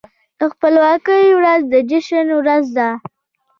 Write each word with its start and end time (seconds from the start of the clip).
د 0.39 0.41
خپلواکۍ 0.53 1.25
ورځ 1.39 1.61
د 1.71 1.73
جشن 1.89 2.27
ورځ 2.39 2.65
ده. 2.77 2.89